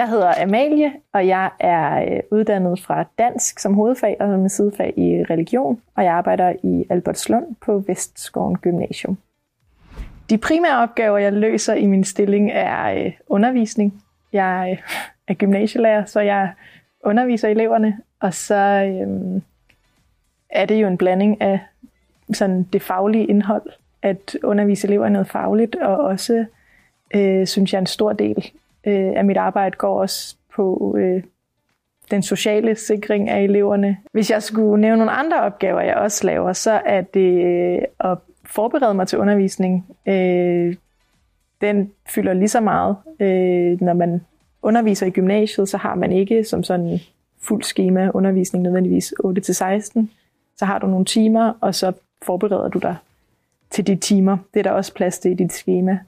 Jeg 0.00 0.08
hedder 0.08 0.42
Amalie, 0.42 0.92
og 1.12 1.26
jeg 1.26 1.50
er 1.58 2.02
øh, 2.02 2.20
uddannet 2.30 2.80
fra 2.80 3.04
dansk 3.18 3.58
som 3.58 3.74
hovedfag 3.74 4.16
og 4.20 4.28
med 4.28 4.48
sidefag 4.48 4.94
i 4.96 5.24
religion, 5.30 5.80
og 5.94 6.04
jeg 6.04 6.12
arbejder 6.12 6.52
i 6.62 6.84
Albertslund 6.90 7.44
på 7.60 7.78
Vestskoven 7.78 8.58
Gymnasium. 8.58 9.18
De 10.30 10.38
primære 10.38 10.82
opgaver, 10.82 11.18
jeg 11.18 11.32
løser 11.32 11.74
i 11.74 11.86
min 11.86 12.04
stilling, 12.04 12.50
er 12.52 13.04
øh, 13.04 13.12
undervisning. 13.26 14.02
Jeg 14.32 14.68
øh, 14.72 14.78
er 15.28 15.34
gymnasielærer, 15.34 16.04
så 16.04 16.20
jeg 16.20 16.52
underviser 17.04 17.48
eleverne, 17.48 17.98
og 18.20 18.34
så 18.34 18.54
øhm, 18.54 19.42
er 20.50 20.66
det 20.66 20.82
jo 20.82 20.86
en 20.86 20.98
blanding 20.98 21.42
af 21.42 21.60
sådan 22.32 22.62
det 22.62 22.82
faglige 22.82 23.26
indhold, 23.26 23.70
at 24.02 24.36
undervise 24.42 24.86
elever 24.86 25.08
noget 25.08 25.28
fagligt, 25.28 25.76
og 25.76 25.96
også, 25.96 26.44
øh, 27.14 27.46
synes 27.46 27.72
jeg, 27.72 27.78
en 27.78 27.86
stor 27.86 28.12
del 28.12 28.52
øh, 28.86 29.12
af 29.16 29.24
mit 29.24 29.36
arbejde 29.36 29.76
går 29.76 30.00
også 30.00 30.36
på 30.54 30.96
øh, 30.98 31.22
den 32.10 32.22
sociale 32.22 32.74
sikring 32.74 33.28
af 33.28 33.42
eleverne. 33.42 33.96
Hvis 34.12 34.30
jeg 34.30 34.42
skulle 34.42 34.80
nævne 34.80 34.98
nogle 34.98 35.12
andre 35.12 35.40
opgaver, 35.40 35.80
jeg 35.80 35.94
også 35.94 36.26
laver, 36.26 36.52
så 36.52 36.70
er 36.70 37.00
det 37.00 37.44
øh, 37.44 37.82
at 38.00 38.18
forberede 38.44 38.94
mig 38.94 39.08
til 39.08 39.18
undervisning. 39.18 39.86
Øh, 40.06 40.76
den 41.60 41.92
fylder 42.08 42.32
lige 42.32 42.48
så 42.48 42.60
meget. 42.60 42.96
Øh, 43.20 43.80
når 43.80 43.92
man 43.92 44.20
underviser 44.62 45.06
i 45.06 45.10
gymnasiet, 45.10 45.68
så 45.68 45.76
har 45.76 45.94
man 45.94 46.12
ikke 46.12 46.44
som 46.44 46.62
sådan 46.62 46.98
fuld 47.40 47.62
schema 47.62 48.10
undervisning 48.14 48.62
nødvendigvis 48.62 49.14
8-16. 49.24 50.06
Så 50.56 50.64
har 50.64 50.78
du 50.78 50.86
nogle 50.86 51.04
timer, 51.04 51.52
og 51.60 51.74
så 51.74 51.92
forbereder 52.22 52.68
du 52.68 52.78
dig 52.78 52.96
til 53.70 53.86
de 53.86 53.96
timer. 53.96 54.36
Det 54.54 54.60
er 54.60 54.64
der 54.64 54.70
også 54.70 54.94
plads 54.94 55.18
til 55.18 55.30
i 55.30 55.34
dit 55.34 55.52
schema. 55.52 55.98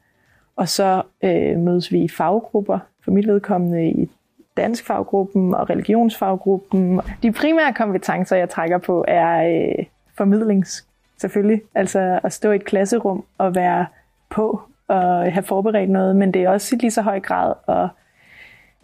Og 0.57 0.69
så 0.69 1.03
øh, 1.23 1.59
mødes 1.59 1.93
vi 1.93 2.03
i 2.03 2.09
faggrupper, 2.09 2.79
for 3.05 3.11
mit 3.11 3.27
vedkommende 3.27 3.89
i 3.89 4.11
dansk 4.57 4.87
faggruppen 4.87 5.55
og 5.55 5.71
religionsfaggruppen. 5.71 7.01
De 7.23 7.33
primære 7.33 7.73
kompetencer, 7.73 8.37
jeg 8.37 8.51
trækker 8.51 8.79
på, 8.79 9.05
er 9.09 9.63
øh, 9.79 9.85
formidlings, 10.17 10.87
selvfølgelig. 11.21 11.63
Altså 11.75 12.21
at 12.25 12.33
stå 12.33 12.51
i 12.51 12.57
et 12.57 12.65
klasserum 12.65 13.25
og 13.39 13.55
være 13.55 13.87
på 14.31 14.61
og 14.89 15.33
have 15.33 15.43
forberedt 15.43 15.91
noget, 15.91 16.17
men 16.17 16.35
det 16.35 16.43
er 16.43 16.49
også 16.49 16.77
i 16.77 16.79
lige 16.79 16.91
så 16.91 17.03
høj 17.03 17.21
grad 17.21 17.55
at 17.69 17.89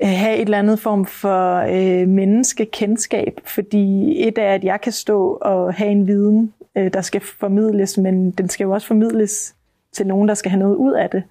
øh, 0.02 0.18
have 0.18 0.36
et 0.36 0.42
eller 0.42 0.58
andet 0.58 0.78
form 0.78 1.06
for 1.06 1.54
øh, 1.56 2.08
menneskekendskab, 2.08 3.40
fordi 3.44 4.14
et 4.28 4.38
er, 4.38 4.54
at 4.54 4.64
jeg 4.64 4.80
kan 4.80 4.92
stå 4.92 5.38
og 5.40 5.74
have 5.74 5.90
en 5.90 6.06
viden, 6.06 6.52
øh, 6.76 6.92
der 6.92 7.00
skal 7.00 7.20
formidles, 7.20 7.98
men 7.98 8.30
den 8.30 8.48
skal 8.48 8.64
jo 8.64 8.70
også 8.70 8.86
formidles 8.86 9.54
til 9.92 10.06
nogen, 10.06 10.28
der 10.28 10.34
skal 10.34 10.50
have 10.50 10.60
noget 10.60 10.76
ud 10.76 10.92
af 10.92 11.10
det. 11.10 11.22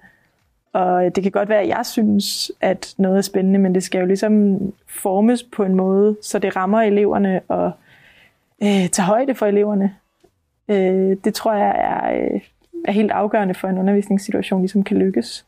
Og 0.72 1.16
det 1.16 1.22
kan 1.22 1.32
godt 1.32 1.48
være, 1.48 1.60
at 1.60 1.68
jeg 1.68 1.86
synes, 1.86 2.52
at 2.60 2.94
noget 2.98 3.18
er 3.18 3.22
spændende, 3.22 3.58
men 3.58 3.74
det 3.74 3.82
skal 3.82 3.98
jo 3.98 4.06
ligesom 4.06 4.58
formes 4.86 5.42
på 5.42 5.64
en 5.64 5.74
måde, 5.74 6.16
så 6.22 6.38
det 6.38 6.56
rammer 6.56 6.80
eleverne 6.80 7.40
og 7.48 7.72
øh, 8.62 8.88
tager 8.88 9.06
højde 9.06 9.34
for 9.34 9.46
eleverne. 9.46 9.94
Øh, 10.68 11.16
det 11.24 11.34
tror 11.34 11.52
jeg 11.52 11.74
er, 11.78 12.24
øh, 12.34 12.40
er 12.84 12.92
helt 12.92 13.10
afgørende 13.10 13.54
for 13.54 13.68
en 13.68 13.78
undervisningssituation, 13.78 14.60
ligesom 14.60 14.84
kan 14.84 14.96
lykkes. 14.96 15.46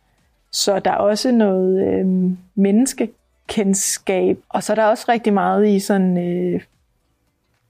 Så 0.51 0.79
der 0.79 0.91
er 0.91 0.97
også 0.97 1.33
noget 1.33 1.89
øh, 1.89 2.07
menneskekendskab, 2.55 4.39
og 4.49 4.63
så 4.63 4.73
er 4.73 4.75
der 4.75 4.85
også 4.85 5.05
rigtig 5.09 5.33
meget 5.33 5.69
i 5.69 5.79
sådan 5.79 6.19
øh, 6.19 6.63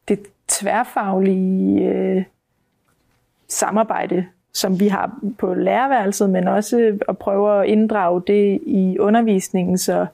det 0.09 0.21
tværfaglige 0.49 1.89
øh, 1.89 2.25
samarbejde, 3.49 4.27
som 4.55 4.81
vi 4.81 4.89
har 4.89 5.19
på 5.39 5.55
lærerværelset, 5.55 6.31
men 6.31 6.49
også 6.49 6.99
at 7.09 7.19
prøve 7.19 7.63
at 7.63 7.69
inddrage 7.69 8.23
det 8.27 8.61
i 8.67 8.99
undervisningen, 8.99 9.79
så 9.79 10.07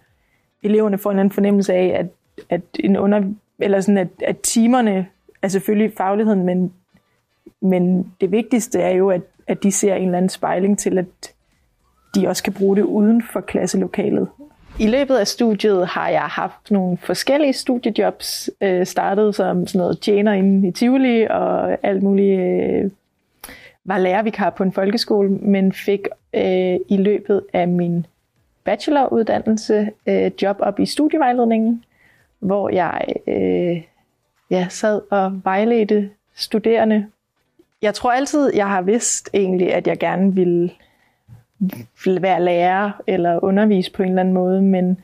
eleverne 0.62 0.98
får 0.98 1.10
en 1.10 1.18
anden 1.18 1.32
fornemmelse 1.32 1.74
af, 1.74 1.96
at, 1.98 2.06
at, 2.50 2.60
en 2.80 2.96
under, 2.96 3.22
eller 3.58 3.80
sådan 3.80 3.98
at, 3.98 4.08
at 4.26 4.40
timerne 4.40 5.06
er 5.42 5.48
selvfølgelig 5.48 5.92
fagligheden, 5.96 6.44
men, 6.44 6.72
men 7.60 8.12
det 8.20 8.32
vigtigste 8.32 8.80
er 8.80 8.90
jo, 8.90 9.10
at, 9.10 9.22
at 9.46 9.62
de 9.62 9.72
ser 9.72 9.94
en 9.94 10.04
eller 10.04 10.18
anden 10.18 10.28
spejling 10.28 10.78
til, 10.78 10.98
at 10.98 11.34
de 12.14 12.28
også 12.28 12.42
kan 12.42 12.52
bruge 12.52 12.76
det 12.76 12.82
uden 12.82 13.22
for 13.32 13.40
klasselokalet. 13.40 14.28
I 14.78 14.86
løbet 14.86 15.16
af 15.16 15.26
studiet 15.26 15.86
har 15.86 16.08
jeg 16.08 16.22
haft 16.22 16.70
nogle 16.70 16.96
forskellige 16.96 17.52
studiejobs, 17.52 18.50
øh, 18.60 18.86
startet 18.86 19.34
som 19.34 19.66
sådan 19.66 19.78
noget 19.78 20.00
tjener 20.00 20.32
inde 20.32 20.68
i 20.68 20.72
Tivoli 20.72 21.26
og 21.30 21.86
alt 21.86 22.02
muligt 22.02 22.40
øh, 22.40 22.90
var 23.86 23.98
lærervikar 23.98 24.50
på 24.50 24.62
en 24.62 24.72
folkeskole, 24.72 25.28
men 25.28 25.72
fik 25.72 26.00
øh, 26.34 26.76
i 26.88 26.96
løbet 26.96 27.42
af 27.52 27.68
min 27.68 28.06
bacheloruddannelse 28.64 29.90
øh, 30.06 30.30
job 30.42 30.56
op 30.60 30.80
i 30.80 30.86
studievejledningen, 30.86 31.84
hvor 32.38 32.68
jeg 32.68 33.04
øh, 33.26 33.82
ja, 34.50 34.66
sad 34.70 35.00
og 35.10 35.40
vejledte 35.44 36.10
studerende. 36.34 37.06
Jeg 37.82 37.94
tror 37.94 38.12
altid, 38.12 38.54
jeg 38.54 38.68
har 38.68 38.82
vidst 38.82 39.30
egentlig, 39.34 39.74
at 39.74 39.86
jeg 39.86 39.98
gerne 39.98 40.34
ville, 40.34 40.70
være 42.06 42.42
lærer 42.42 42.90
eller 43.06 43.44
undervise 43.44 43.92
på 43.92 44.02
en 44.02 44.08
eller 44.08 44.20
anden 44.20 44.34
måde, 44.34 44.62
men 44.62 45.00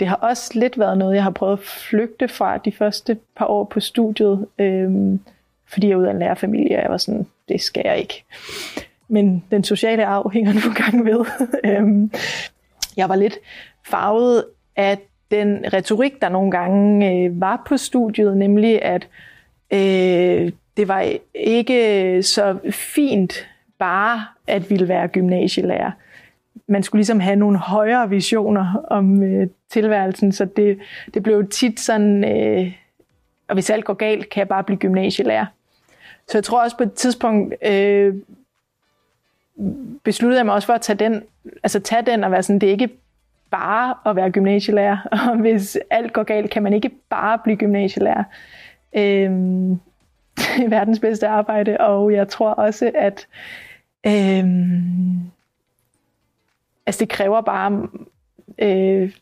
det 0.00 0.08
har 0.08 0.16
også 0.16 0.58
lidt 0.58 0.78
været 0.78 0.98
noget, 0.98 1.14
jeg 1.14 1.22
har 1.22 1.30
prøvet 1.30 1.52
at 1.52 1.64
flygte 1.64 2.28
fra 2.28 2.58
de 2.58 2.72
første 2.72 3.18
par 3.36 3.46
år 3.46 3.64
på 3.64 3.80
studiet, 3.80 4.46
øh, 4.58 5.18
fordi 5.66 5.86
jeg 5.86 5.94
er 5.94 5.98
ud 5.98 6.04
af 6.04 6.10
en 6.10 6.18
lærerfamilie, 6.18 6.76
og 6.76 6.82
jeg 6.82 6.90
var 6.90 6.96
sådan, 6.96 7.26
det 7.48 7.60
skal 7.60 7.82
jeg 7.84 7.98
ikke. 7.98 8.24
Men 9.08 9.44
den 9.50 9.64
sociale 9.64 10.06
arv 10.06 10.30
hænger 10.32 10.52
nu 10.52 10.74
gang 10.74 11.04
ved. 11.04 11.24
Øhm, 11.70 12.10
jeg 12.96 13.08
var 13.08 13.16
lidt 13.16 13.38
farvet 13.86 14.44
af 14.76 14.98
den 15.30 15.64
retorik, 15.72 16.22
der 16.22 16.28
nogle 16.28 16.50
gange 16.50 17.12
øh, 17.12 17.40
var 17.40 17.62
på 17.68 17.76
studiet, 17.76 18.36
nemlig 18.36 18.82
at 18.82 19.08
øh, 19.72 20.52
det 20.76 20.88
var 20.88 21.12
ikke 21.34 22.22
så 22.22 22.58
fint 22.70 23.48
bare 23.78 24.24
at 24.46 24.70
ville 24.70 24.88
være 24.88 25.08
gymnasielærer. 25.08 25.90
Man 26.68 26.82
skulle 26.82 26.98
ligesom 26.98 27.20
have 27.20 27.36
nogle 27.36 27.58
højere 27.58 28.10
visioner 28.10 28.84
om 28.90 29.22
øh, 29.22 29.48
tilværelsen, 29.70 30.32
så 30.32 30.44
det, 30.44 30.78
det 31.14 31.22
blev 31.22 31.48
tit 31.48 31.80
sådan, 31.80 32.24
øh, 32.24 32.72
og 33.48 33.54
hvis 33.54 33.70
alt 33.70 33.84
går 33.84 33.94
galt, 33.94 34.28
kan 34.28 34.38
jeg 34.38 34.48
bare 34.48 34.64
blive 34.64 34.78
gymnasielærer. 34.78 35.46
Så 36.28 36.38
jeg 36.38 36.44
tror 36.44 36.62
også 36.62 36.76
på 36.76 36.82
et 36.82 36.92
tidspunkt 36.92 37.54
øh, 37.62 38.14
besluttede 40.02 40.38
jeg 40.38 40.46
mig 40.46 40.54
også 40.54 40.66
for 40.66 40.72
at 40.72 40.80
tage 40.80 40.96
den, 40.96 41.22
altså 41.62 41.80
tage 41.80 42.02
den 42.02 42.24
og 42.24 42.30
være 42.30 42.42
sådan, 42.42 42.58
det 42.58 42.66
er 42.66 42.70
ikke 42.72 42.90
bare 43.50 43.94
at 44.06 44.16
være 44.16 44.30
gymnasielærer, 44.30 44.96
og 45.30 45.36
hvis 45.36 45.78
alt 45.90 46.12
går 46.12 46.22
galt, 46.22 46.50
kan 46.50 46.62
man 46.62 46.72
ikke 46.72 46.90
bare 47.08 47.38
blive 47.38 47.56
gymnasielærer. 47.56 48.24
Øh, 48.96 49.30
det 50.56 50.64
er 50.64 50.68
verdens 50.68 50.98
bedste 50.98 51.28
arbejde, 51.28 51.76
og 51.80 52.12
jeg 52.12 52.28
tror 52.28 52.50
også, 52.50 52.90
at 52.94 53.26
øh, 54.06 54.44
altså 56.86 57.00
det 57.00 57.08
kræver 57.08 57.40
bare 57.40 57.88
øh, 58.58 59.12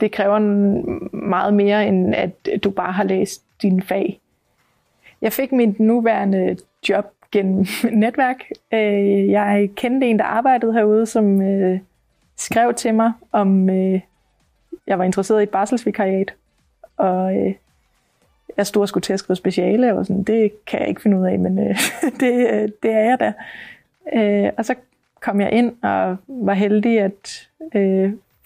det 0.00 0.12
kræver 0.12 0.38
meget 1.16 1.54
mere, 1.54 1.86
end 1.86 2.14
at 2.14 2.48
du 2.64 2.70
bare 2.70 2.92
har 2.92 3.04
læst 3.04 3.42
din 3.62 3.82
fag. 3.82 4.20
Jeg 5.22 5.32
fik 5.32 5.52
mit 5.52 5.80
nuværende 5.80 6.56
job 6.88 7.12
gennem 7.32 7.66
netværk. 8.02 8.44
Øh, 8.72 9.30
jeg 9.30 9.70
kendte 9.74 10.06
en, 10.06 10.18
der 10.18 10.24
arbejdede 10.24 10.72
herude, 10.72 11.06
som 11.06 11.42
øh, 11.42 11.80
skrev 12.36 12.74
til 12.74 12.94
mig, 12.94 13.12
om 13.32 13.70
øh, 13.70 14.00
jeg 14.86 14.98
var 14.98 15.04
interesseret 15.04 15.40
i 15.40 15.42
et 15.42 15.50
barselsvikariat. 15.50 16.34
Og 16.96 17.34
jeg 18.56 18.66
stod 18.66 18.82
og 18.82 18.88
skulle 18.88 19.02
til 19.02 19.12
at 19.12 19.18
skrive 19.18 19.36
speciale, 19.36 19.94
og 19.94 20.06
sådan, 20.06 20.22
det 20.22 20.52
kan 20.66 20.80
jeg 20.80 20.88
ikke 20.88 21.02
finde 21.02 21.18
ud 21.18 21.26
af, 21.26 21.38
men 21.38 21.56
det, 22.20 22.72
det 22.82 22.90
er 22.90 23.00
jeg 23.00 23.20
da. 23.20 23.32
Og 24.56 24.64
så 24.64 24.74
kom 25.20 25.40
jeg 25.40 25.52
ind 25.52 25.72
og 25.82 26.16
var 26.28 26.54
heldig 26.54 27.00
at 27.00 27.48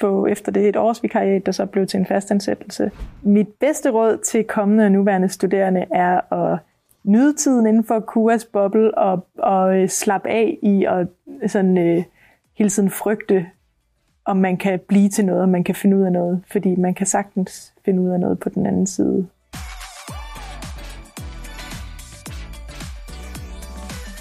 på 0.00 0.26
efter 0.26 0.52
det 0.52 0.68
et 0.68 0.76
års 0.76 1.02
vikariat, 1.02 1.46
der 1.46 1.52
så 1.52 1.66
blev 1.66 1.86
til 1.86 2.00
en 2.00 2.06
fastansættelse. 2.06 2.90
Mit 3.22 3.48
bedste 3.48 3.90
råd 3.90 4.18
til 4.18 4.44
kommende 4.44 4.84
og 4.84 4.92
nuværende 4.92 5.28
studerende 5.28 5.84
er 5.90 6.32
at 6.32 6.58
nyde 7.04 7.34
tiden 7.34 7.66
inden 7.66 7.84
for 7.84 8.00
KUAs 8.00 8.44
boble 8.44 8.98
og, 8.98 9.26
og 9.38 9.76
øh, 9.76 9.88
slappe 9.88 10.28
af 10.28 10.58
i 10.62 10.84
at 10.84 11.06
øh, 11.42 11.48
sådan, 11.48 11.78
øh, 11.78 12.04
hele 12.54 12.70
tiden 12.70 12.90
frygte, 12.90 13.46
om 14.24 14.36
man 14.36 14.56
kan 14.56 14.80
blive 14.88 15.08
til 15.08 15.24
noget, 15.24 15.42
om 15.42 15.48
man 15.48 15.64
kan 15.64 15.74
finde 15.74 15.96
ud 15.96 16.02
af 16.02 16.12
noget. 16.12 16.42
Fordi 16.52 16.76
man 16.76 16.94
kan 16.94 17.06
sagtens 17.06 17.74
finde 17.84 18.02
ud 18.02 18.10
af 18.10 18.20
noget 18.20 18.38
på 18.38 18.48
den 18.48 18.66
anden 18.66 18.86
side. 18.86 19.26